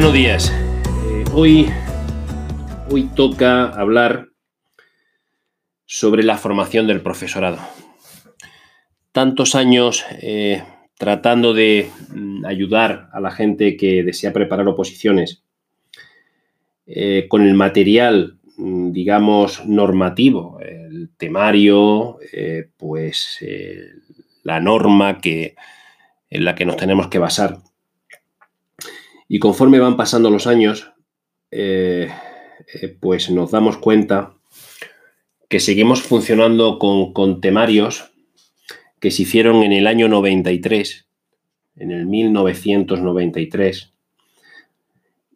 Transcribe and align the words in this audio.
Buenos 0.00 0.14
días. 0.14 0.50
Eh, 1.10 1.24
hoy, 1.34 1.66
hoy 2.88 3.10
toca 3.14 3.66
hablar 3.66 4.28
sobre 5.84 6.22
la 6.22 6.38
formación 6.38 6.86
del 6.86 7.02
profesorado. 7.02 7.58
Tantos 9.12 9.54
años 9.54 10.06
eh, 10.22 10.62
tratando 10.96 11.52
de 11.52 11.90
mm, 12.14 12.46
ayudar 12.46 13.10
a 13.12 13.20
la 13.20 13.30
gente 13.30 13.76
que 13.76 14.02
desea 14.02 14.32
preparar 14.32 14.66
oposiciones 14.68 15.42
eh, 16.86 17.26
con 17.28 17.42
el 17.42 17.52
material, 17.52 18.38
mm, 18.56 18.92
digamos, 18.92 19.66
normativo, 19.66 20.60
el 20.60 21.10
temario, 21.18 22.16
pues 22.78 23.44
la 24.44 24.60
norma 24.60 25.18
que, 25.18 25.56
en 26.30 26.46
la 26.46 26.54
que 26.54 26.64
nos 26.64 26.78
tenemos 26.78 27.08
que 27.08 27.18
basar 27.18 27.58
y 29.32 29.38
conforme 29.38 29.78
van 29.78 29.96
pasando 29.96 30.28
los 30.28 30.48
años, 30.48 30.90
eh, 31.52 32.10
eh, 32.74 32.96
pues 32.98 33.30
nos 33.30 33.52
damos 33.52 33.76
cuenta 33.76 34.34
que 35.48 35.60
seguimos 35.60 36.02
funcionando 36.02 36.80
con, 36.80 37.40
temarios 37.40 38.10
que 38.98 39.12
se 39.12 39.22
hicieron 39.22 39.62
en 39.62 39.70
el 39.70 39.86
año 39.86 40.08
93, 40.08 41.06
en 41.76 41.92
el 41.92 42.06
1993, 42.06 43.92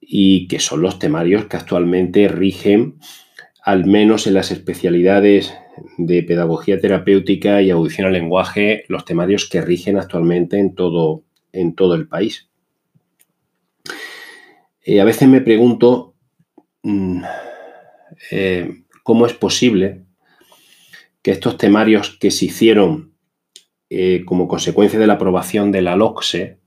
y 0.01 0.49
que 0.49 0.59
son 0.59 0.83
los 0.83 0.99
temarios 0.99 1.45
que 1.45 1.57
actualmente 1.57 2.27
rigen, 2.27 2.96
al 3.63 3.87
menos 3.87 4.27
en 4.27 4.35
las 4.35 4.51
especialidades 4.51 5.55
de 5.99 6.24
pedagogía 6.24 6.80
terapéutica 6.80 7.63
y 7.63 7.71
audición 7.71 8.09
al 8.09 8.15
lenguaje, 8.15 8.87
los 8.88 9.05
temarios 9.05 9.49
que 9.49 9.61
rigen 9.61 9.99
actualmente 9.99 10.59
en 10.59 10.74
todo, 10.74 11.23
en 11.52 11.77
todo 11.77 11.95
el 11.95 12.09
país. 12.09 12.49
Eh, 14.85 15.01
a 15.01 15.04
veces 15.04 15.27
me 15.29 15.40
pregunto 15.40 16.15
mm, 16.82 17.23
eh, 18.30 18.82
cómo 19.02 19.24
es 19.24 19.32
posible 19.32 20.02
que 21.23 21.30
estos 21.30 21.57
temarios 21.57 22.18
que 22.21 22.30
se 22.30 22.45
hicieron 22.45 23.15
eh, 23.88 24.24
como 24.27 24.46
consecuencia 24.46 24.99
de 24.99 25.07
la 25.07 25.15
aprobación 25.15 25.73
de 25.73 25.80
la 25.80 25.96
LOCSE 25.96 26.59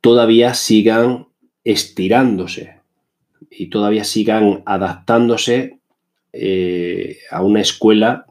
todavía 0.00 0.54
sigan 0.54 1.28
estirándose 1.62 2.80
y 3.48 3.68
todavía 3.68 4.02
sigan 4.02 4.62
adaptándose 4.66 5.78
a 7.30 7.42
una 7.42 7.60
escuela, 7.62 8.26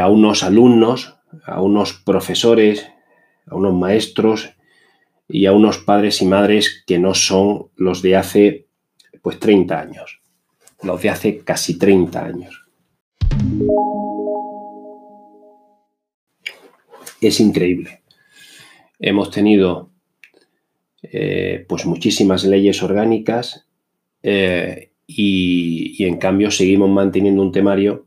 a 0.00 0.08
unos 0.08 0.42
alumnos, 0.42 1.14
a 1.44 1.60
unos 1.60 1.92
profesores, 1.92 2.88
a 3.46 3.54
unos 3.54 3.74
maestros 3.74 4.57
y 5.28 5.44
a 5.46 5.52
unos 5.52 5.78
padres 5.78 6.22
y 6.22 6.26
madres 6.26 6.82
que 6.86 6.98
no 6.98 7.14
son 7.14 7.68
los 7.76 8.00
de 8.00 8.16
hace 8.16 8.66
pues 9.22 9.38
30 9.38 9.78
años, 9.78 10.22
los 10.82 11.02
de 11.02 11.10
hace 11.10 11.38
casi 11.40 11.78
30 11.78 12.24
años. 12.24 12.64
Es 17.20 17.40
increíble. 17.40 18.02
Hemos 18.98 19.30
tenido 19.30 19.90
eh, 21.02 21.64
pues 21.68 21.84
muchísimas 21.84 22.44
leyes 22.44 22.82
orgánicas 22.82 23.66
eh, 24.22 24.92
y, 25.06 26.02
y 26.02 26.06
en 26.06 26.16
cambio 26.16 26.50
seguimos 26.50 26.88
manteniendo 26.88 27.42
un 27.42 27.52
temario 27.52 28.06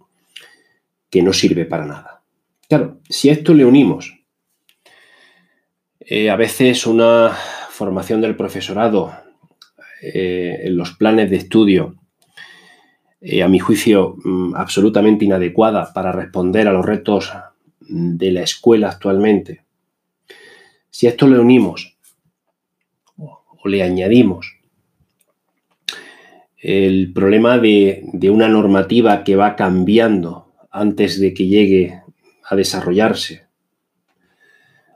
que 1.10 1.22
no 1.22 1.34
sirve 1.34 1.66
para 1.66 1.86
nada. 1.86 2.24
Claro, 2.68 3.02
si 3.08 3.30
a 3.30 3.34
esto 3.34 3.54
le 3.54 3.66
unimos 3.66 4.21
eh, 6.14 6.30
a 6.30 6.36
veces 6.36 6.86
una 6.88 7.30
formación 7.70 8.20
del 8.20 8.36
profesorado 8.36 9.14
eh, 10.02 10.60
en 10.66 10.76
los 10.76 10.92
planes 10.98 11.30
de 11.30 11.38
estudio, 11.38 11.96
eh, 13.22 13.42
a 13.42 13.48
mi 13.48 13.60
juicio, 13.60 14.18
mm, 14.22 14.54
absolutamente 14.56 15.24
inadecuada 15.24 15.94
para 15.94 16.12
responder 16.12 16.68
a 16.68 16.74
los 16.74 16.86
retos 16.86 17.32
de 17.80 18.30
la 18.30 18.42
escuela 18.42 18.90
actualmente. 18.90 19.62
Si 20.90 21.08
a 21.08 21.12
esto 21.12 21.30
le 21.30 21.40
unimos 21.40 21.96
o 23.16 23.70
le 23.70 23.82
añadimos 23.82 24.58
el 26.58 27.14
problema 27.14 27.58
de, 27.58 28.04
de 28.12 28.30
una 28.30 28.50
normativa 28.50 29.24
que 29.24 29.38
va 29.38 29.56
cambiando 29.56 30.52
antes 30.72 31.22
de 31.22 31.34
que 31.34 31.48
llegue 31.48 32.02
a 32.44 32.58
desarrollarse, 32.58 33.51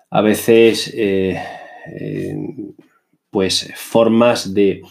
a 0.09 0.21
veces 0.21 0.93
eh, 0.95 1.41
eh, 1.87 2.37
pues 3.29 3.71
formas 3.75 4.53
de, 4.53 4.81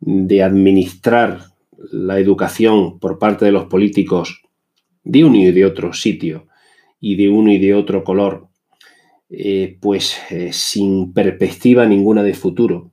de 0.00 0.42
administrar 0.42 1.40
la 1.92 2.18
educación 2.18 2.98
por 2.98 3.18
parte 3.18 3.44
de 3.44 3.52
los 3.52 3.66
políticos 3.66 4.42
de 5.04 5.24
uno 5.24 5.36
y 5.36 5.52
de 5.52 5.64
otro 5.64 5.92
sitio 5.92 6.48
y 7.00 7.16
de 7.16 7.28
uno 7.28 7.52
y 7.52 7.58
de 7.58 7.74
otro 7.74 8.02
color, 8.02 8.48
eh, 9.30 9.78
pues 9.80 10.18
sin 10.50 11.12
perspectiva 11.12 11.86
ninguna 11.86 12.22
de 12.22 12.34
futuro. 12.34 12.90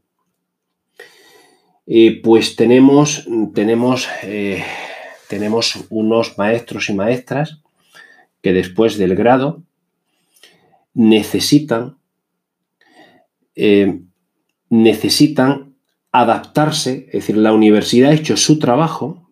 pues 2.24 2.56
tenemos, 2.56 3.28
tenemos, 3.54 4.08
tenemos 5.30 5.86
unos 5.90 6.38
maestros 6.38 6.90
y 6.90 6.94
maestras 6.94 7.62
que 8.42 8.54
después 8.54 8.98
del 8.98 9.16
grado 9.16 9.64
necesitan, 10.94 11.98
eh, 13.56 14.02
necesitan 14.70 15.76
adaptarse, 16.12 17.06
es 17.08 17.14
decir, 17.14 17.38
la 17.38 17.54
universidad 17.54 18.12
ha 18.12 18.14
hecho 18.14 18.38
su 18.38 18.60
trabajo, 18.60 19.30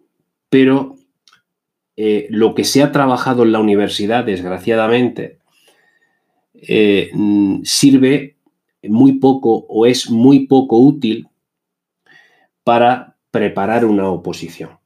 pero 0.49 0.95
eh, 1.95 2.27
lo 2.29 2.55
que 2.55 2.63
se 2.63 2.81
ha 2.81 2.91
trabajado 2.91 3.43
en 3.43 3.51
la 3.51 3.59
universidad, 3.59 4.25
desgraciadamente, 4.25 5.39
eh, 6.53 7.11
sirve 7.63 8.37
muy 8.83 9.13
poco 9.13 9.65
o 9.69 9.85
es 9.85 10.09
muy 10.09 10.47
poco 10.47 10.79
útil 10.79 11.27
para 12.63 13.17
preparar 13.29 13.85
una 13.85 14.09
oposición. 14.09 14.79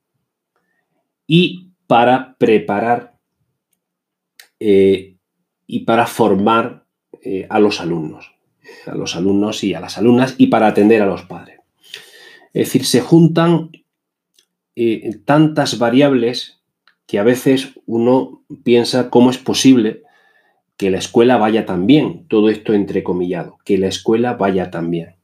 Y 1.28 1.72
para 1.88 2.35
preparar 2.38 3.18
y 5.68 5.81
para 5.81 6.08
formar 6.08 6.86
eh, 7.22 7.48
a 7.50 7.59
los 7.59 7.81
alumnos, 7.81 8.34
a 8.86 8.96
los 8.96 9.16
alumnos 9.16 9.64
y 9.64 9.74
a 9.74 9.80
las 9.80 9.98
alumnas 9.98 10.36
y 10.38 10.48
para 10.48 10.68
atender 10.68 11.02
a 11.02 11.08
los 11.08 11.24
padres. 11.24 11.59
Es 12.53 12.68
decir, 12.68 12.86
se 12.86 13.02
juntan 13.02 13.72
eh, 14.76 15.20
tantas 15.26 15.78
variables 15.78 16.59
que 17.08 17.20
a 17.20 17.24
veces 17.24 17.74
uno 17.86 18.44
piensa 18.64 19.09
cómo 19.09 19.30
es 19.30 19.38
posible 19.38 20.03
que 20.78 20.90
la 20.90 20.98
escuela 20.98 21.38
vaya 21.38 21.66
tan 21.66 21.88
bien, 21.88 22.28
todo 22.28 22.50
esto 22.50 22.74
entrecomillado, 22.74 23.58
que 23.64 23.78
la 23.78 23.88
escuela 23.88 24.34
vaya 24.34 24.72
tan 24.72 24.92
bien. 24.92 25.15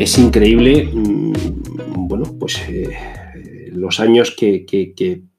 Es 0.00 0.16
increíble, 0.16 0.88
mm, 0.90 1.32
bueno, 2.08 2.24
pues 2.38 2.58
eh, 2.70 2.96
los 3.70 4.00
años 4.00 4.34
que, 4.34 4.64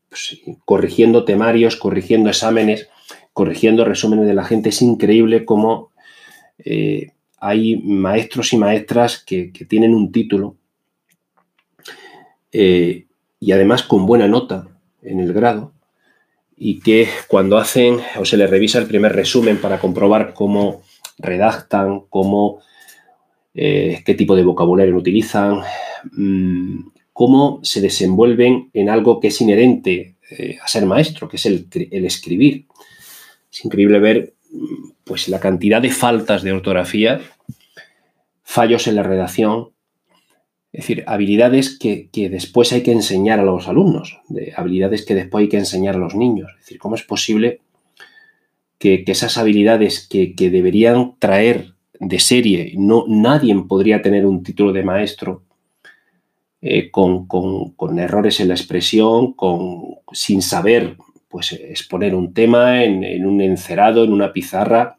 pues, 0.07 0.39
corrigiendo 0.65 1.25
temarios, 1.25 1.75
corrigiendo 1.75 2.29
exámenes, 2.29 2.87
corrigiendo 3.33 3.85
resúmenes 3.85 4.27
de 4.27 4.35
la 4.35 4.43
gente, 4.43 4.69
es 4.69 4.83
increíble 4.83 5.45
cómo 5.45 5.89
eh, 6.59 7.13
hay 7.39 7.77
maestros 7.77 8.53
y 8.53 8.57
maestras 8.57 9.23
que, 9.25 9.51
tienen 9.67 9.95
un 9.95 10.11
título 10.11 10.57
eh, 12.51 13.07
y 13.39 13.51
además 13.53 13.81
con 13.81 14.05
buena 14.05 14.27
nota 14.27 14.67
en 15.01 15.21
el 15.21 15.33
grado 15.33 15.73
y 16.55 16.81
que 16.81 17.07
cuando 17.27 17.57
hacen 17.57 17.97
o 18.19 18.25
se 18.25 18.37
les 18.37 18.47
revisa 18.47 18.77
el 18.77 18.85
primer 18.85 19.13
resumen 19.13 19.59
para 19.59 19.79
comprobar 19.79 20.35
cómo 20.35 20.83
redactan, 21.17 22.01
cómo 22.09 22.61
eh, 23.53 24.01
qué 24.05 24.13
tipo 24.13 24.35
de 24.35 24.43
vocabulario 24.43 24.95
utilizan, 24.95 25.61
mm, 26.11 26.89
cómo 27.13 27.59
se 27.63 27.81
desenvuelven 27.81 28.69
en 28.73 28.89
algo 28.89 29.19
que 29.19 29.27
es 29.27 29.41
inherente 29.41 30.15
eh, 30.31 30.57
a 30.63 30.67
ser 30.67 30.85
maestro, 30.85 31.27
que 31.27 31.37
es 31.37 31.45
el, 31.45 31.67
escribir. 31.91 32.65
Es 33.51 33.65
increíble 33.65 33.99
ver 33.99 34.33
mm, 34.51 34.91
pues, 35.03 35.27
la 35.27 35.39
cantidad 35.39 35.81
de 35.81 35.91
faltas 35.91 36.43
de 36.43 36.53
ortografía, 36.53 37.21
fallos 38.43 38.87
en 38.87 38.95
la 38.95 39.03
redacción, 39.03 39.69
es 40.71 40.83
decir, 40.83 41.03
habilidades 41.05 41.77
que, 41.77 42.09
después 42.29 42.71
hay 42.71 42.81
que 42.81 42.93
enseñar 42.93 43.41
a 43.41 43.43
los 43.43 43.67
alumnos, 43.67 44.21
de 44.29 44.53
habilidades 44.55 45.05
que 45.05 45.15
después 45.15 45.43
hay 45.43 45.49
que 45.49 45.57
enseñar 45.57 45.95
a 45.95 45.99
los 45.99 46.15
niños. 46.15 46.49
Es 46.53 46.65
decir, 46.65 46.79
¿cómo 46.79 46.95
es 46.95 47.03
posible 47.03 47.59
que, 48.77 49.03
esas 49.05 49.37
habilidades 49.37 50.07
que, 50.07 50.33
deberían 50.49 51.15
traer 51.19 51.73
de 52.01 52.19
serie, 52.19 52.73
no, 52.77 53.05
nadie 53.07 53.55
podría 53.67 54.01
tener 54.01 54.25
un 54.25 54.41
título 54.41 54.73
de 54.73 54.83
maestro 54.83 55.43
eh, 56.59 56.89
con, 56.89 57.27
errores 57.99 58.39
en 58.39 58.47
la 58.47 58.55
expresión, 58.55 59.33
con, 59.33 59.97
sin 60.11 60.41
saber 60.41 60.97
pues, 61.29 61.53
exponer 61.53 62.15
un 62.15 62.33
tema 62.33 62.83
en, 62.83 63.25
un 63.25 63.39
encerado, 63.39 64.03
en 64.03 64.13
una 64.13 64.33
pizarra. 64.33 64.97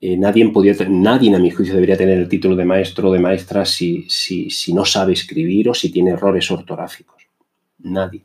Eh, 0.00 0.16
nadie, 0.16 0.48
podía, 0.50 0.74
nadie, 0.88 1.34
a 1.34 1.38
mi 1.40 1.50
juicio, 1.50 1.74
debería 1.74 1.96
tener 1.96 2.18
el 2.18 2.28
título 2.28 2.54
de 2.54 2.64
maestro 2.64 3.08
o 3.08 3.12
de 3.12 3.18
maestra 3.18 3.64
si, 3.64 4.08
si 4.08 4.72
no 4.72 4.84
sabe 4.84 5.14
escribir 5.14 5.68
o 5.68 5.74
si 5.74 5.90
tiene 5.90 6.12
errores 6.12 6.48
ortográficos. 6.50 7.26
Nadie 7.80 8.22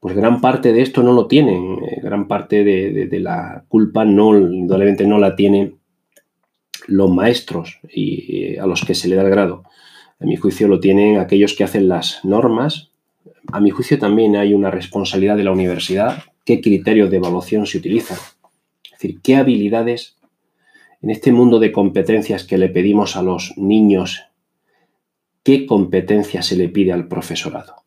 pues 0.00 0.16
gran 0.16 0.40
parte 0.40 0.72
de 0.72 0.80
esto 0.80 1.02
no 1.02 1.12
lo 1.12 1.26
tienen, 1.26 1.74
eh, 1.84 2.00
gran 2.02 2.26
parte 2.26 2.64
de, 2.64 3.20
la 3.20 3.62
culpa 3.68 4.06
no, 4.06 4.36
indudablemente 4.36 5.06
no 5.06 5.18
la 5.18 5.36
tienen 5.36 5.79
los 6.90 7.10
maestros 7.10 7.78
y, 7.92 8.56
a 8.56 8.66
los 8.66 8.84
que 8.84 8.94
se 8.94 9.08
le 9.08 9.16
da 9.16 9.22
el 9.22 9.30
grado. 9.30 9.64
A 10.20 10.24
mi 10.24 10.36
juicio 10.36 10.68
lo 10.68 10.80
tienen 10.80 11.18
aquellos 11.18 11.54
que 11.54 11.64
hacen 11.64 11.88
las 11.88 12.24
normas. 12.24 12.90
A 13.52 13.60
mi 13.60 13.70
juicio 13.70 13.98
también 13.98 14.36
hay 14.36 14.52
una 14.52 14.70
responsabilidad 14.70 15.36
de 15.36 15.44
la 15.44 15.52
universidad, 15.52 16.24
qué 16.44 16.60
criterios 16.60 17.10
de 17.10 17.16
evaluación 17.16 17.66
se 17.66 17.78
utilizan. 17.78 18.18
Es 18.84 18.90
decir, 18.92 19.20
qué 19.22 19.36
habilidades 19.36 20.16
en 21.02 21.10
este 21.10 21.32
mundo 21.32 21.58
de 21.58 21.72
competencias 21.72 22.44
que 22.44 22.58
le 22.58 22.68
pedimos 22.68 23.16
a 23.16 23.22
los 23.22 23.54
niños, 23.56 24.24
qué 25.42 25.64
competencia 25.64 26.42
se 26.42 26.56
le 26.56 26.68
pide 26.68 26.92
al 26.92 27.08
profesorado 27.08 27.80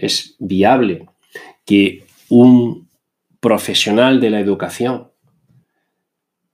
es 0.00 0.36
viable 0.38 1.06
que 1.64 2.04
un 2.28 2.88
profesional 3.40 4.20
de 4.20 4.30
la 4.30 4.40
educación 4.40 5.08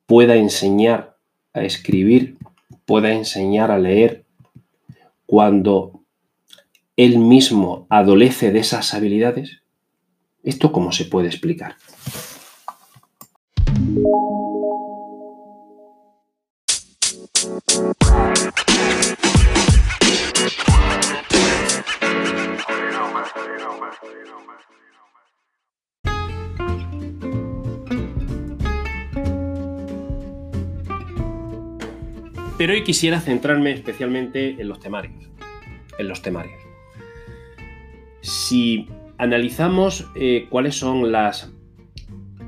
pueda 0.07 0.37
enseñar 0.37 1.17
a 1.53 1.63
escribir, 1.63 2.37
pueda 2.85 3.13
enseñar 3.13 3.71
a 3.71 3.79
leer 3.79 4.25
cuando 5.27 6.05
él 6.97 7.19
mismo 7.19 7.87
adolece 7.89 8.53
de 8.53 8.61
esas 8.61 8.95
habilidades? 8.95 9.63
¿Esto 10.43 10.73
cómo 10.73 10.93
se 10.93 11.07
puede 11.07 11.29
explicar? 11.29 11.77
Pero 32.65 32.73
hoy 32.73 32.83
quisiera 32.83 33.21
centrarme 33.21 33.73
especialmente 33.73 34.57
en 34.59 34.69
los 34.69 34.81
temarios. 34.81 35.29
En 35.99 36.09
los 36.09 36.23
temarios. 36.23 36.59
Si 38.23 38.89
analizamos 39.19 40.11
eh, 40.17 40.47
cuáles 40.49 40.75
son 40.75 41.13
las 41.13 41.53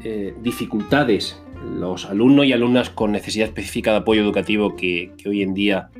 eh, 0.02 0.32
dificultades, 0.40 1.38
los 1.62 2.06
alumnos 2.06 2.46
y 2.46 2.54
alumnas 2.54 2.88
con 2.88 3.12
necesidad 3.12 3.46
específica 3.48 3.90
de 3.90 3.98
apoyo 3.98 4.22
educativo 4.22 4.74
que, 4.74 5.12
hoy 5.26 5.42
en 5.42 5.52
día 5.52 5.90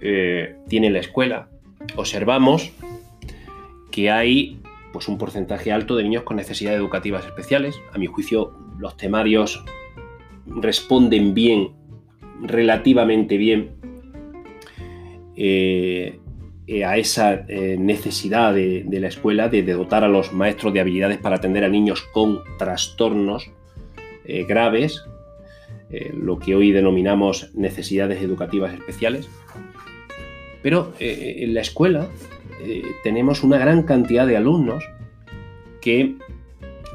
eh, 0.00 0.56
tiene 0.70 0.88
la 0.88 1.00
escuela, 1.00 1.50
observamos 1.94 2.72
que 3.90 4.10
hay 4.10 4.62
pues, 4.94 5.08
un 5.08 5.18
porcentaje 5.18 5.72
alto 5.72 5.94
de 5.94 6.04
niños 6.04 6.22
con 6.22 6.38
necesidades 6.38 6.78
educativas 6.78 7.26
especiales. 7.26 7.78
A 7.92 7.98
mi 7.98 8.06
juicio, 8.06 8.54
los 8.78 8.96
temarios 8.96 9.62
responden 10.46 11.34
bien 11.34 11.76
relativamente 12.42 13.36
bien 13.36 13.70
eh, 15.36 16.18
eh, 16.66 16.84
a 16.84 16.96
esa 16.96 17.46
eh, 17.48 17.76
necesidad 17.78 18.52
de, 18.52 18.84
la 18.90 19.08
escuela 19.08 19.48
de, 19.48 19.62
dotar 19.62 20.04
a 20.04 20.08
los 20.08 20.32
maestros 20.32 20.74
de 20.74 20.80
habilidades 20.80 21.18
para 21.18 21.36
atender 21.36 21.64
a 21.64 21.68
niños 21.68 22.02
con 22.12 22.40
trastornos 22.58 23.50
graves, 24.46 25.02
lo 26.12 26.38
que 26.38 26.54
hoy 26.54 26.70
denominamos 26.70 27.50
necesidades 27.54 28.20
educativas 28.20 28.74
especiales. 28.74 29.26
Pero 30.62 30.92
en 30.98 31.54
la 31.54 31.62
escuela 31.62 32.08
tenemos 33.02 33.42
una 33.42 33.56
gran 33.56 33.84
cantidad 33.84 34.26
de 34.26 34.36
alumnos 34.36 34.84
que 35.80 36.16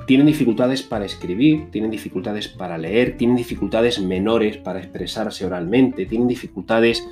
tienen 0.06 0.26
dificultades 0.26 0.84
para 0.84 1.06
escribir, 1.06 1.70
tienen 1.72 1.92
dificultades 1.92 2.48
para 2.48 2.78
leer, 2.78 3.18
tienen 3.18 3.36
dificultades 3.36 4.02
menores 4.02 4.58
para 4.58 4.80
expresarse 4.80 5.46
oralmente, 5.46 6.06
tienen 6.06 6.28
dificultades 6.28 7.04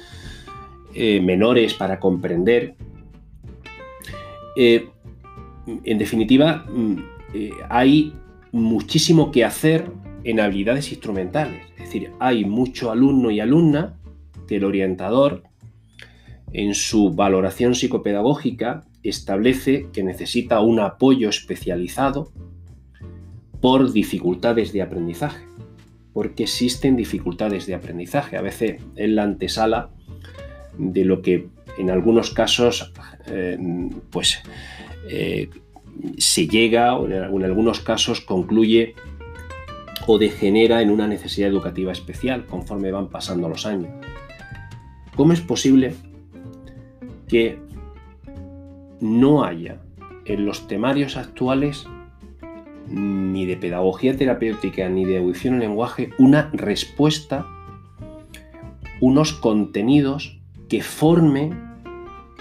eh, 0.94 1.22
menores 1.22 1.74
para 1.74 2.00
comprender. 2.00 2.76
Eh, 4.58 4.90
en 5.84 5.98
definitiva, 5.98 6.66
mm, 6.70 6.98
eh, 7.34 7.52
hay 7.70 8.14
muchísimo 8.52 9.32
que 9.32 9.46
hacer 9.46 9.90
en 10.24 10.40
habilidades 10.40 10.92
instrumentales. 10.92 11.62
Es 11.78 11.86
decir, 11.86 12.12
hay 12.20 12.46
mucho 12.46 12.92
alumno 12.92 13.32
y 13.32 13.40
alumna 13.40 13.98
que 14.48 14.58
el 14.58 14.66
orientador, 14.66 15.44
en 16.52 16.76
su 16.76 17.14
valoración 17.14 17.74
psicopedagógica, 17.74 18.84
establece 19.04 19.88
que 19.94 20.04
necesita 20.04 20.60
un 20.60 20.80
apoyo 20.80 21.30
especializado 21.30 22.32
por 23.62 23.94
dificultades 23.94 24.74
de 24.74 24.82
aprendizaje, 24.82 25.46
porque 26.14 26.44
existen 26.44 26.96
dificultades 26.96 27.68
de 27.68 27.76
aprendizaje. 27.76 28.36
A 28.36 28.42
veces 28.42 28.82
es 28.96 29.10
la 29.10 29.24
antesala 29.24 29.90
de 30.78 31.06
lo 31.06 31.22
que 31.22 31.48
en 31.78 31.90
algunos 31.90 32.32
casos 32.32 32.92
eh, 33.28 33.58
pues, 34.10 34.42
eh, 35.10 35.50
se 36.18 36.48
llega 36.48 36.96
o 36.96 37.08
en 37.08 37.44
algunos 37.44 37.80
casos 37.80 38.22
concluye 38.22 38.96
o 40.08 40.18
degenera 40.18 40.82
en 40.82 40.90
una 40.90 41.08
necesidad 41.08 41.50
educativa 41.50 41.92
especial 41.92 42.46
conforme 42.46 42.92
van 42.92 43.10
pasando 43.10 43.48
los 43.48 43.66
años. 43.66 43.92
¿Cómo 45.16 45.34
es 45.34 45.42
posible 45.42 45.94
que 47.28 47.60
no 49.00 49.44
haya 49.44 49.80
en 50.26 50.46
los 50.46 50.68
temarios 50.68 51.18
actuales 51.18 51.86
ni 52.92 53.46
de 53.46 53.58
pedagogía 53.58 54.16
terapéutica 54.18 54.90
ni 54.90 55.06
de 55.06 55.18
audición 55.18 55.56
en 55.56 55.62
lenguaje 55.62 56.10
una 56.18 56.50
respuesta, 56.54 57.48
unos 59.00 59.34
contenidos 59.34 60.40
que 60.68 60.82
formen 60.82 61.72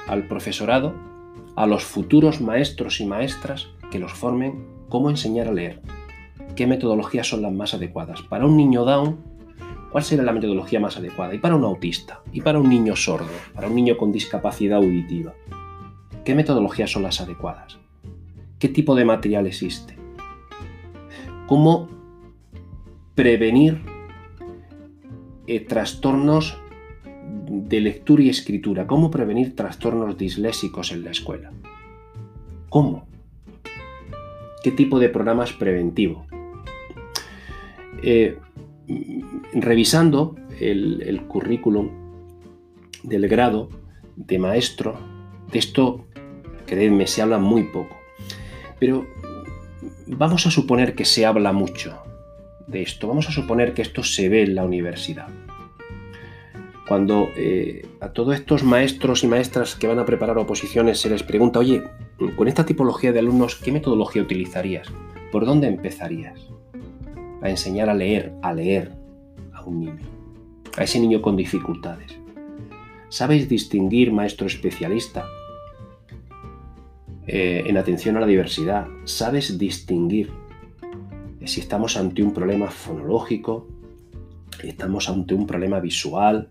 al 0.06 0.26
profesorado, 0.26 0.94
a 1.56 1.66
los 1.66 1.84
futuros 1.84 2.40
maestros 2.40 3.00
y 3.00 3.06
maestras 3.06 3.68
que 3.90 3.98
los 3.98 4.12
formen 4.12 4.66
cómo 4.88 5.10
enseñar 5.10 5.48
a 5.48 5.52
leer, 5.52 5.80
qué 6.56 6.66
metodologías 6.66 7.28
son 7.28 7.42
las 7.42 7.52
más 7.52 7.74
adecuadas. 7.74 8.22
Para 8.22 8.46
un 8.46 8.56
niño 8.56 8.84
down, 8.84 9.18
¿cuál 9.90 10.04
será 10.04 10.22
la 10.22 10.32
metodología 10.32 10.80
más 10.80 10.96
adecuada? 10.96 11.34
Y 11.34 11.38
para 11.38 11.54
un 11.54 11.64
autista, 11.64 12.22
y 12.32 12.40
para 12.40 12.58
un 12.58 12.68
niño 12.68 12.96
sordo, 12.96 13.30
para 13.54 13.68
un 13.68 13.74
niño 13.74 13.96
con 13.96 14.10
discapacidad 14.12 14.78
auditiva, 14.78 15.34
¿qué 16.24 16.34
metodologías 16.34 16.90
son 16.90 17.04
las 17.04 17.20
adecuadas? 17.20 17.78
¿Qué 18.58 18.68
tipo 18.68 18.94
de 18.94 19.04
material 19.04 19.46
existe? 19.46 19.99
Cómo 21.50 21.88
prevenir 23.16 23.82
eh, 25.48 25.58
trastornos 25.58 26.56
de 27.48 27.80
lectura 27.80 28.22
y 28.22 28.28
escritura, 28.28 28.86
cómo 28.86 29.10
prevenir 29.10 29.56
trastornos 29.56 30.16
disléxicos 30.16 30.92
en 30.92 31.02
la 31.02 31.10
escuela. 31.10 31.50
¿Cómo? 32.68 33.08
¿Qué 34.62 34.70
tipo 34.70 35.00
de 35.00 35.08
programa 35.08 35.42
es 35.42 35.52
preventivo? 35.52 36.24
Eh, 38.04 38.38
revisando 39.52 40.36
el, 40.60 41.02
el 41.02 41.22
currículum 41.22 41.90
del 43.02 43.26
grado 43.26 43.70
de 44.14 44.38
maestro, 44.38 45.00
de 45.50 45.58
esto, 45.58 46.06
creedme, 46.64 47.08
se 47.08 47.22
habla 47.22 47.40
muy 47.40 47.64
poco. 47.64 47.96
Pero 48.78 49.04
vamos 50.16 50.46
a 50.46 50.50
suponer 50.50 50.94
que 50.94 51.04
se 51.04 51.24
habla 51.24 51.52
mucho 51.52 52.02
de 52.66 52.82
esto, 52.82 53.08
vamos 53.08 53.28
a 53.28 53.32
suponer 53.32 53.74
que 53.74 53.82
esto 53.82 54.02
se 54.02 54.28
ve 54.28 54.42
en 54.42 54.54
la 54.54 54.64
universidad. 54.64 55.28
Cuando 56.86 57.28
eh, 57.36 57.86
a 58.00 58.08
todos 58.08 58.34
estos 58.34 58.64
maestros 58.64 59.22
y 59.22 59.28
maestras 59.28 59.76
que 59.76 59.86
van 59.86 60.00
a 60.00 60.04
preparar 60.04 60.38
oposiciones 60.38 61.00
se 61.00 61.08
les 61.08 61.22
pregunta, 61.22 61.60
oye, 61.60 61.84
con 62.36 62.48
esta 62.48 62.66
tipología 62.66 63.12
de 63.12 63.20
alumnos, 63.20 63.54
¿qué 63.54 63.70
metodología 63.70 64.22
utilizarías? 64.22 64.88
¿Por 65.30 65.46
dónde 65.46 65.68
empezarías? 65.68 66.40
A 67.42 67.48
enseñar 67.48 67.88
a 67.88 67.94
leer, 67.94 68.32
a 68.42 68.52
leer 68.52 68.92
a 69.52 69.62
un 69.62 69.80
niño, 69.80 70.08
a 70.76 70.84
ese 70.84 70.98
niño 70.98 71.22
con 71.22 71.36
dificultades. 71.36 72.18
¿Sabéis 73.08 73.48
distinguir 73.48 74.12
maestro 74.12 74.46
especialista 74.46 75.24
eh, 77.32 77.62
en 77.64 77.76
atención 77.76 78.16
a 78.16 78.20
la 78.20 78.26
diversidad, 78.26 78.88
sabes 79.04 79.56
distinguir 79.56 80.32
si 81.44 81.60
estamos 81.60 81.96
ante 81.96 82.24
un 82.24 82.34
problema 82.34 82.72
fonológico, 82.72 83.68
estamos 84.64 85.08
ante 85.08 85.34
un 85.34 85.46
problema 85.46 85.78
visual, 85.78 86.48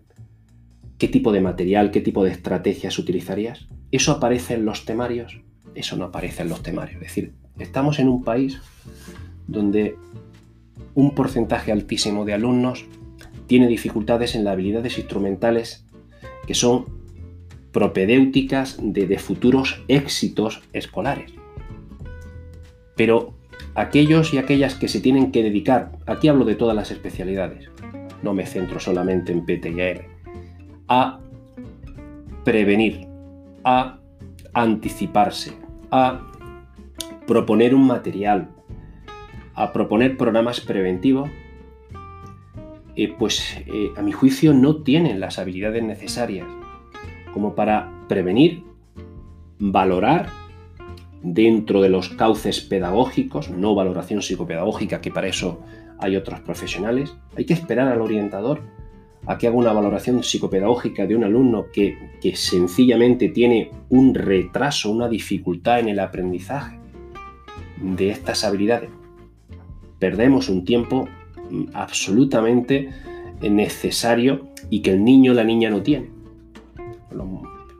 qué 0.97 1.09
tipo 1.09 1.33
de 1.33 1.41
material, 1.41 1.91
qué 1.91 1.99
tipo 1.99 2.23
de 2.23 2.31
estrategias 2.31 2.97
utilizarías. 2.97 3.67
¿Eso 3.91 4.13
aparece 4.13 4.53
en 4.53 4.63
los 4.63 4.85
temarios? 4.85 5.41
Eso 5.75 5.97
no 5.97 6.05
aparece 6.05 6.43
en 6.43 6.49
los 6.49 6.63
temarios. 6.63 7.01
Es 7.01 7.09
decir, 7.09 7.33
estamos 7.59 7.99
en 7.99 8.07
un 8.07 8.23
país 8.23 8.61
donde 9.47 9.97
un 10.95 11.13
porcentaje 11.13 11.73
altísimo 11.73 12.23
de 12.23 12.35
alumnos 12.35 12.85
tiene 13.47 13.67
dificultades 13.67 14.33
en 14.33 14.45
las 14.45 14.53
habilidades 14.53 14.97
instrumentales 14.97 15.85
que 16.47 16.55
son 16.55 16.98
propedéuticas 17.71 18.77
de, 18.81 19.19
futuros 19.19 19.83
éxitos 19.87 20.61
escolares. 20.73 21.33
Pero 22.95 23.33
aquellos 23.75 24.33
y 24.33 24.37
aquellas 24.37 24.75
que 24.75 24.87
se 24.87 24.99
tienen 24.99 25.31
que 25.31 25.43
dedicar, 25.43 25.91
aquí 26.05 26.27
hablo 26.27 26.45
de 26.45 26.55
todas 26.55 26.75
las 26.75 26.91
especialidades, 26.91 27.69
no 28.23 28.33
me 28.33 28.45
centro 28.45 28.79
solamente 28.79 29.31
en 29.31 29.45
PTR, 29.45 30.05
a 30.87 31.19
prevenir, 32.43 33.07
a 33.63 33.99
anticiparse, 34.53 35.53
a 35.91 36.27
proponer 37.27 37.75
un 37.75 37.85
material, 37.85 38.49
a 39.53 39.71
proponer 39.71 40.17
programas 40.17 40.59
preventivos, 40.59 41.29
eh, 42.95 43.13
pues 43.17 43.57
eh, 43.67 43.91
a 43.95 44.01
mi 44.01 44.11
juicio 44.11 44.53
no 44.53 44.77
tienen 44.77 45.19
las 45.19 45.37
habilidades 45.39 45.83
necesarias 45.83 46.47
como 47.33 47.55
para 47.55 47.91
prevenir, 48.07 48.63
valorar 49.59 50.29
dentro 51.21 51.81
de 51.81 51.89
los 51.89 52.09
cauces 52.09 52.61
pedagógicos, 52.61 53.49
no 53.49 53.75
valoración 53.75 54.21
psicopedagógica, 54.21 55.01
que 55.01 55.11
para 55.11 55.27
eso 55.27 55.59
hay 55.99 56.15
otros 56.15 56.39
profesionales. 56.41 57.13
Hay 57.35 57.45
que 57.45 57.53
esperar 57.53 57.87
al 57.87 58.01
orientador 58.01 58.61
a 59.25 59.37
que 59.37 59.47
haga 59.47 59.57
una 59.57 59.73
valoración 59.73 60.23
psicopedagógica 60.23 61.05
de 61.05 61.15
un 61.15 61.25
alumno 61.25 61.65
que, 61.71 61.97
sencillamente 62.35 63.29
tiene 63.29 63.71
un 63.89 64.15
retraso, 64.15 64.89
una 64.91 65.09
dificultad 65.09 65.79
en 65.79 65.89
el 65.89 65.99
aprendizaje 65.99 66.79
de 67.81 68.09
estas 68.09 68.43
habilidades. 68.43 68.89
Perdemos 69.99 70.47
un 70.47 70.63
tiempo 70.63 71.07
mm, 71.49 71.63
absolutamente 71.73 72.89
necesario 73.41 74.47
y 74.69 74.81
que 74.81 74.91
el 74.91 75.03
niño 75.03 75.33
o 75.33 75.35
la 75.35 75.43
niña 75.43 75.69
no 75.69 75.81
tiene 75.81 76.18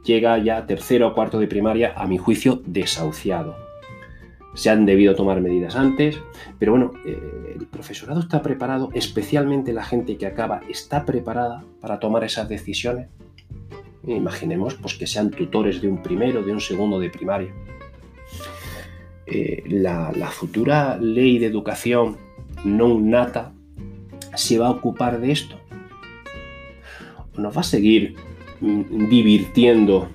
llega 0.04 0.38
ya 0.38 0.66
tercero 0.66 1.08
o 1.08 1.14
cuarto 1.14 1.40
de 1.40 1.48
primaria, 1.48 1.94
a 1.96 2.08
mi 2.08 2.18
juicio, 2.18 2.62
desahuciado. 2.66 3.56
Se 4.56 4.70
han 4.70 4.86
debido 4.86 5.16
tomar 5.16 5.40
medidas 5.42 5.76
antes, 5.76 6.18
pero 6.58 6.72
bueno, 6.72 6.94
eh, 7.06 7.56
el 7.60 7.68
profesorado 7.68 8.20
está 8.20 8.42
preparado, 8.42 8.90
especialmente 8.94 9.74
la 9.74 9.84
gente 9.84 10.18
que 10.18 10.26
acaba, 10.26 10.62
está 10.70 11.06
preparada 11.06 11.64
para 11.80 12.00
tomar 12.00 12.24
esas 12.24 12.50
decisiones. 12.50 13.08
Imaginemos 14.08 14.76
pues, 14.76 14.96
que 14.96 15.06
sean 15.06 15.30
tutores 15.30 15.82
de 15.82 15.88
un 15.88 16.02
primero, 16.02 16.42
de 16.42 16.52
un 16.52 16.62
segundo 16.62 17.00
de 17.00 17.10
primaria. 17.10 17.54
Eh, 19.28 19.64
la, 19.68 20.12
la 20.16 20.28
futura 20.28 20.98
ley 20.98 21.38
de 21.38 21.46
educación 21.46 22.18
non 22.66 23.14
nata 23.14 23.54
se 24.34 24.58
va 24.58 24.68
a 24.68 24.76
ocupar 24.76 25.22
de 25.22 25.32
esto. 25.32 25.62
Nos 27.38 27.56
va 27.56 27.62
a 27.62 27.64
seguir 27.64 28.18
divirtiendo 28.62 30.10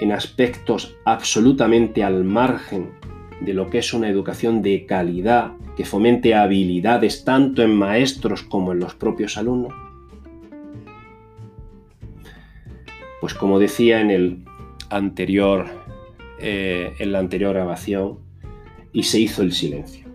en 0.00 0.12
aspectos 0.12 0.96
absolutamente 1.04 2.04
al 2.04 2.24
margen 2.24 2.90
de 3.40 3.54
lo 3.54 3.70
que 3.70 3.78
es 3.78 3.92
una 3.92 4.08
educación 4.08 4.62
de 4.62 4.86
calidad 4.86 5.52
que 5.76 5.84
fomente 5.84 6.34
habilidades 6.34 7.24
tanto 7.24 7.62
en 7.62 7.76
maestros 7.76 8.42
como 8.42 8.72
en 8.72 8.80
los 8.80 8.94
propios 8.94 9.36
alumnos? 9.36 9.72
Pues 13.20 13.34
como 13.34 13.58
decía 13.58 14.00
en 14.00 14.10
el 14.10 14.44
anterior 14.90 15.66
eh, 16.40 16.94
en 17.00 17.12
la 17.12 17.18
anterior 17.18 17.52
grabación 17.52 18.18
y 18.92 19.02
se 19.02 19.18
hizo 19.18 19.42
el 19.42 19.52
silencio. 19.52 20.07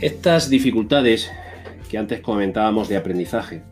Estas 0.00 0.48
dificultades 0.48 1.30
que 1.90 1.98
antes 1.98 2.20
comentábamos 2.20 2.88
de 2.88 2.96
aprendizaje, 2.96 3.62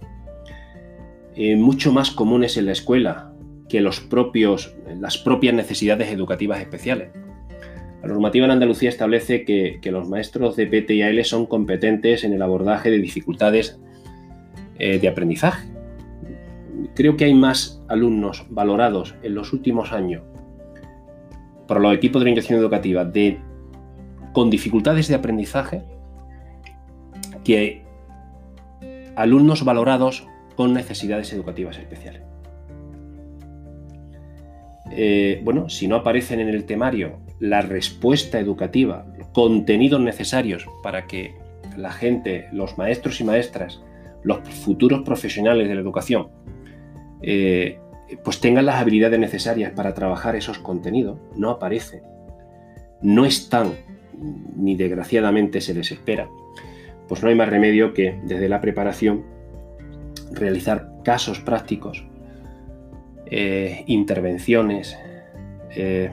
eh, 1.34 1.56
mucho 1.56 1.90
más 1.90 2.10
comunes 2.10 2.58
en 2.58 2.66
la 2.66 2.72
escuela 2.72 3.32
que 3.66 3.80
los 3.80 4.00
propios, 4.00 4.76
las 5.00 5.16
propias 5.16 5.54
necesidades 5.54 6.12
educativas 6.12 6.60
especiales. 6.60 7.12
La 8.02 8.08
normativa 8.08 8.44
en 8.44 8.50
Andalucía 8.50 8.90
establece 8.90 9.46
que, 9.46 9.80
los 9.90 10.06
maestros 10.06 10.54
de 10.54 10.66
PT 10.66 10.96
y 10.96 11.02
AL 11.02 11.24
son 11.24 11.46
competentes 11.46 12.24
en 12.24 12.34
el 12.34 12.42
abordaje 12.42 12.90
de 12.90 12.98
dificultades 12.98 13.80
eh, 14.78 14.98
de 14.98 15.08
aprendizaje. 15.08 15.66
Creo 16.94 17.16
que 17.16 17.24
hay 17.24 17.32
más 17.32 17.82
alumnos 17.88 18.44
valorados 18.50 19.14
en 19.22 19.34
los 19.34 19.54
últimos 19.54 19.92
años 19.92 20.24
por 21.66 21.80
los 21.80 21.94
equipos 21.94 22.20
de 22.20 22.24
orientación 22.24 22.58
educativa 22.58 23.06
de, 23.06 23.40
con 24.34 24.50
dificultades 24.50 25.08
de 25.08 25.14
aprendizaje 25.14 25.84
que 27.48 27.80
alumnos 29.16 29.64
valorados 29.64 30.26
con 30.54 30.74
necesidades 30.74 31.32
educativas 31.32 31.78
especiales. 31.78 32.20
Eh, 34.90 35.40
bueno, 35.44 35.70
si 35.70 35.88
no 35.88 35.96
aparecen 35.96 36.40
en 36.40 36.50
el 36.50 36.66
temario 36.66 37.20
la 37.40 37.62
respuesta 37.62 38.38
educativa, 38.38 39.06
contenidos 39.32 39.98
necesarios 39.98 40.66
para 40.82 41.06
que 41.06 41.36
la 41.74 41.90
gente, 41.90 42.48
los 42.52 42.76
maestros 42.76 43.18
y 43.22 43.24
maestras, 43.24 43.80
los 44.24 44.40
futuros 44.46 45.00
profesionales 45.00 45.68
de 45.68 45.74
la 45.74 45.80
educación, 45.80 46.28
eh, 47.22 47.78
pues 48.24 48.40
tengan 48.40 48.66
las 48.66 48.76
habilidades 48.76 49.18
necesarias 49.18 49.72
para 49.72 49.94
trabajar 49.94 50.36
esos 50.36 50.58
contenidos, 50.58 51.18
no 51.34 51.48
aparecen, 51.48 52.02
no 53.00 53.24
están, 53.24 53.72
ni 54.54 54.76
desgraciadamente 54.76 55.62
se 55.62 55.72
les 55.72 55.90
espera 55.92 56.28
pues 57.08 57.22
no 57.22 57.28
hay 57.28 57.34
más 57.34 57.48
remedio 57.48 57.94
que 57.94 58.20
desde 58.24 58.48
la 58.48 58.60
preparación 58.60 59.24
realizar 60.32 60.90
casos 61.02 61.40
prácticos, 61.40 62.04
eh, 63.26 63.84
intervenciones, 63.86 64.96
eh, 65.74 66.10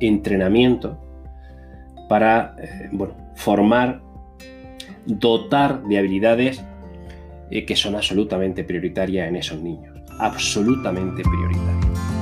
entrenamiento 0.00 0.98
para 2.08 2.56
eh, 2.58 2.90
formar, 3.34 4.00
dotar 5.04 5.82
de 5.84 5.98
habilidades 5.98 6.64
que 7.50 7.76
son 7.76 7.94
absolutamente 7.94 8.62
prioritarias 8.62 9.26
en 9.26 9.36
esos 9.36 9.62
niños, 9.62 9.98
absolutamente 10.18 11.22
prioritarias. 11.22 12.17